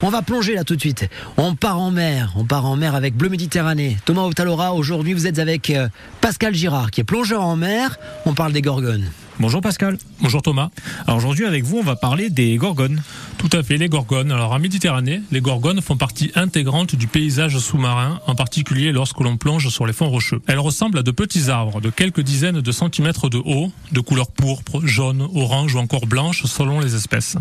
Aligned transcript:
On 0.00 0.10
va 0.10 0.22
plonger 0.22 0.54
là 0.54 0.62
tout 0.62 0.76
de 0.76 0.80
suite. 0.80 1.10
On 1.36 1.56
part 1.56 1.80
en 1.80 1.90
mer. 1.90 2.32
On 2.36 2.44
part 2.44 2.66
en 2.66 2.76
mer 2.76 2.94
avec 2.94 3.16
Bleu 3.16 3.28
Méditerranée. 3.28 3.96
Thomas 4.04 4.26
Outalora, 4.26 4.72
aujourd'hui 4.72 5.12
vous 5.12 5.26
êtes 5.26 5.40
avec 5.40 5.70
euh, 5.70 5.88
Pascal 6.20 6.54
Girard 6.54 6.92
qui 6.92 7.00
est 7.00 7.04
plongeur 7.04 7.42
en 7.42 7.56
mer. 7.56 7.98
On 8.24 8.32
parle 8.32 8.52
des 8.52 8.62
gorgones. 8.62 9.10
Bonjour 9.40 9.60
Pascal. 9.60 9.98
Bonjour 10.20 10.40
Thomas. 10.40 10.70
Alors 11.08 11.16
aujourd'hui 11.16 11.46
avec 11.46 11.64
vous 11.64 11.78
on 11.78 11.82
va 11.82 11.96
parler 11.96 12.30
des 12.30 12.54
gorgones. 12.58 13.02
Tout 13.38 13.50
à 13.52 13.64
fait, 13.64 13.76
les 13.76 13.88
gorgones. 13.88 14.30
Alors 14.30 14.52
en 14.52 14.60
Méditerranée, 14.60 15.20
les 15.32 15.40
gorgones 15.40 15.80
font 15.80 15.96
partie 15.96 16.30
intégrante 16.36 16.94
du 16.94 17.08
paysage 17.08 17.58
sous-marin, 17.58 18.20
en 18.28 18.36
particulier 18.36 18.92
lorsque 18.92 19.18
l'on 19.18 19.36
plonge 19.36 19.68
sur 19.68 19.84
les 19.84 19.92
fonds 19.92 20.10
rocheux. 20.10 20.40
Elles 20.46 20.60
ressemblent 20.60 20.98
à 20.98 21.02
de 21.02 21.10
petits 21.10 21.50
arbres 21.50 21.80
de 21.80 21.90
quelques 21.90 22.20
dizaines 22.20 22.60
de 22.60 22.72
centimètres 22.72 23.28
de 23.28 23.38
haut, 23.38 23.72
de 23.90 23.98
couleur 23.98 24.30
pourpre, 24.30 24.80
jaune, 24.86 25.26
orange 25.34 25.74
ou 25.74 25.78
encore 25.78 26.06
blanche 26.06 26.44
selon 26.44 26.78
les 26.78 26.94
espèces. 26.94 27.36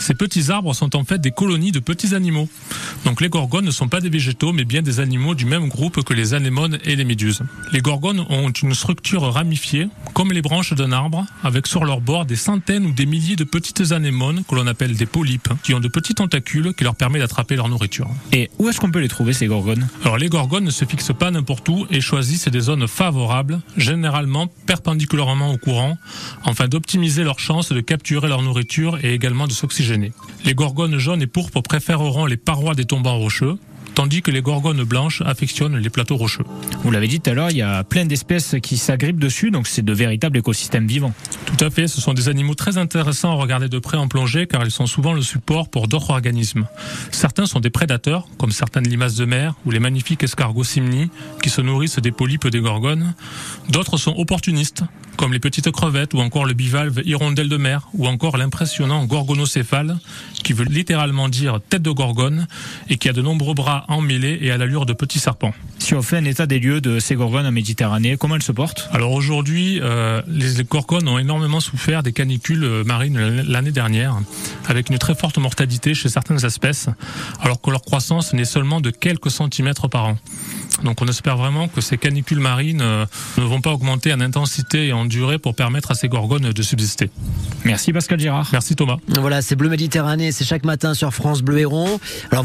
Ces 0.00 0.14
petits 0.14 0.50
arbres 0.50 0.74
sont 0.74 0.96
en 0.96 1.04
fait 1.04 1.20
des 1.20 1.30
colonies 1.30 1.72
de 1.72 1.78
petits 1.78 2.14
animaux. 2.14 2.48
Donc 3.04 3.20
les 3.20 3.28
gorgones 3.28 3.66
ne 3.66 3.70
sont 3.70 3.88
pas 3.88 4.00
des 4.00 4.08
végétaux, 4.08 4.52
mais 4.52 4.64
bien 4.64 4.80
des 4.80 4.98
animaux 4.98 5.34
du 5.34 5.44
même 5.44 5.68
groupe 5.68 6.02
que 6.02 6.14
les 6.14 6.32
anémones 6.32 6.78
et 6.84 6.96
les 6.96 7.04
méduses. 7.04 7.42
Les 7.72 7.80
gorgones 7.80 8.24
ont 8.30 8.50
une 8.50 8.74
structure 8.74 9.22
ramifiée, 9.22 9.88
comme 10.14 10.32
les 10.32 10.40
branches 10.40 10.72
d'un 10.72 10.90
arbre, 10.92 11.26
avec 11.44 11.66
sur 11.66 11.84
leur 11.84 12.00
bord 12.00 12.24
des 12.24 12.36
centaines 12.36 12.86
ou 12.86 12.92
des 12.92 13.04
milliers 13.04 13.36
de 13.36 13.44
petites 13.44 13.92
anémones 13.92 14.42
que 14.48 14.54
l'on 14.54 14.66
appelle 14.66 14.96
des 14.96 15.04
polypes, 15.04 15.50
qui 15.62 15.74
ont 15.74 15.80
de 15.80 15.88
petits 15.88 16.14
tentacules 16.14 16.72
qui 16.74 16.84
leur 16.84 16.94
permettent 16.94 17.22
d'attraper 17.22 17.56
leur 17.56 17.68
nourriture. 17.68 18.08
Et 18.32 18.50
où 18.58 18.70
est-ce 18.70 18.80
qu'on 18.80 18.90
peut 18.90 19.00
les 19.00 19.08
trouver 19.08 19.34
ces 19.34 19.48
gorgones? 19.48 19.86
Alors 20.02 20.16
les 20.16 20.30
gorgones 20.30 20.64
ne 20.64 20.70
se 20.70 20.86
fixent 20.86 21.12
pas 21.12 21.30
n'importe 21.30 21.68
où 21.68 21.86
et 21.90 22.00
choisissent 22.00 22.48
des 22.48 22.60
zones 22.60 22.88
favorables, 22.88 23.60
généralement 23.76 24.46
perpendiculairement 24.64 25.52
au 25.52 25.58
courant, 25.58 25.98
afin 26.44 26.68
d'optimiser 26.68 27.22
leurs 27.22 27.38
chances 27.38 27.70
de 27.70 27.80
capturer 27.80 28.28
leur 28.28 28.40
nourriture 28.40 28.98
et 29.04 29.12
également 29.12 29.46
de 29.46 29.52
s'oxygéner. 29.52 29.89
Les 30.44 30.54
gorgones 30.54 30.98
jaunes 30.98 31.22
et 31.22 31.26
pourpres 31.26 31.62
préféreront 31.62 32.26
les 32.26 32.36
parois 32.36 32.74
des 32.74 32.84
tombants 32.84 33.18
rocheux, 33.18 33.58
tandis 33.94 34.22
que 34.22 34.30
les 34.30 34.42
gorgones 34.42 34.82
blanches 34.84 35.22
affectionnent 35.26 35.76
les 35.76 35.90
plateaux 35.90 36.16
rocheux. 36.16 36.44
Vous 36.82 36.90
l'avez 36.90 37.08
dit 37.08 37.20
tout 37.20 37.30
à 37.30 37.34
l'heure, 37.34 37.50
il 37.50 37.58
y 37.58 37.62
a 37.62 37.84
plein 37.84 38.04
d'espèces 38.04 38.56
qui 38.62 38.76
s'agrippent 38.76 39.18
dessus, 39.18 39.50
donc 39.50 39.66
c'est 39.66 39.84
de 39.84 39.92
véritables 39.92 40.38
écosystèmes 40.38 40.86
vivants. 40.86 41.12
Tout 41.44 41.64
à 41.64 41.70
fait, 41.70 41.88
ce 41.88 42.00
sont 42.00 42.14
des 42.14 42.28
animaux 42.28 42.54
très 42.54 42.78
intéressants 42.78 43.32
à 43.32 43.34
regarder 43.34 43.68
de 43.68 43.78
près 43.78 43.96
en 43.96 44.08
plongée 44.08 44.46
car 44.46 44.64
ils 44.64 44.70
sont 44.70 44.86
souvent 44.86 45.12
le 45.12 45.22
support 45.22 45.68
pour 45.68 45.88
d'autres 45.88 46.10
organismes. 46.10 46.66
Certains 47.10 47.46
sont 47.46 47.60
des 47.60 47.70
prédateurs, 47.70 48.26
comme 48.38 48.52
certaines 48.52 48.88
limaces 48.88 49.16
de 49.16 49.24
mer 49.24 49.54
ou 49.66 49.70
les 49.70 49.80
magnifiques 49.80 50.22
escargots 50.22 50.64
simni 50.64 51.10
qui 51.42 51.50
se 51.50 51.60
nourrissent 51.60 51.98
des 51.98 52.12
polypes 52.12 52.48
des 52.48 52.60
gorgones. 52.60 53.14
D'autres 53.68 53.96
sont 53.96 54.14
opportunistes, 54.16 54.84
comme 55.20 55.34
les 55.34 55.38
petites 55.38 55.70
crevettes 55.70 56.14
ou 56.14 56.20
encore 56.20 56.46
le 56.46 56.54
bivalve 56.54 57.02
hirondelle 57.04 57.50
de 57.50 57.58
mer 57.58 57.88
ou 57.92 58.06
encore 58.06 58.38
l'impressionnant 58.38 59.04
gorgonocéphale 59.04 59.98
qui 60.42 60.54
veut 60.54 60.64
littéralement 60.64 61.28
dire 61.28 61.60
tête 61.68 61.82
de 61.82 61.90
gorgone 61.90 62.46
et 62.88 62.96
qui 62.96 63.06
a 63.06 63.12
de 63.12 63.20
nombreux 63.20 63.52
bras 63.52 63.84
emmêlés 63.88 64.38
et 64.40 64.50
à 64.50 64.56
l'allure 64.56 64.86
de 64.86 64.94
petits 64.94 65.18
serpents. 65.18 65.52
Si 65.78 65.94
on 65.94 66.00
fait 66.00 66.16
un 66.16 66.24
état 66.24 66.46
des 66.46 66.58
lieux 66.58 66.80
de 66.80 66.98
ces 67.00 67.16
gorgones 67.16 67.44
en 67.44 67.52
Méditerranée, 67.52 68.16
comment 68.16 68.36
elles 68.36 68.42
se 68.42 68.52
portent? 68.52 68.88
Alors 68.92 69.12
aujourd'hui, 69.12 69.78
euh, 69.82 70.22
les 70.26 70.64
gorgones 70.64 71.06
ont 71.06 71.18
énormément 71.18 71.60
souffert 71.60 72.02
des 72.02 72.14
canicules 72.14 72.64
euh, 72.64 72.84
marines 72.84 73.42
l'année 73.46 73.72
dernière, 73.72 74.16
avec 74.68 74.88
une 74.88 74.96
très 74.96 75.14
forte 75.14 75.36
mortalité 75.36 75.92
chez 75.92 76.08
certaines 76.08 76.46
espèces, 76.46 76.88
alors 77.42 77.60
que 77.60 77.70
leur 77.70 77.82
croissance 77.82 78.32
n'est 78.32 78.46
seulement 78.46 78.80
de 78.80 78.90
quelques 78.90 79.30
centimètres 79.30 79.86
par 79.86 80.06
an. 80.06 80.18
Donc 80.84 81.02
on 81.02 81.06
espère 81.08 81.36
vraiment 81.36 81.68
que 81.68 81.80
ces 81.80 81.98
canicules 81.98 82.40
marines 82.40 82.80
euh, 82.80 83.04
ne 83.36 83.42
vont 83.42 83.60
pas 83.60 83.72
augmenter 83.72 84.12
en 84.14 84.20
intensité 84.20 84.88
et 84.88 84.92
en 84.92 85.04
durée 85.10 85.38
pour 85.38 85.54
permettre 85.54 85.90
à 85.90 85.94
ces 85.94 86.08
gorgones 86.08 86.52
de 86.52 86.62
subsister. 86.62 87.10
Merci 87.64 87.92
Pascal 87.92 88.18
Girard. 88.18 88.48
Merci 88.52 88.74
Thomas. 88.74 88.96
Voilà, 89.08 89.42
c'est 89.42 89.56
Bleu 89.56 89.68
Méditerranée, 89.68 90.32
c'est 90.32 90.46
chaque 90.46 90.64
matin 90.64 90.94
sur 90.94 91.12
France 91.12 91.42
Bleu 91.42 91.58
Héron. 91.58 92.00
Alors 92.30 92.38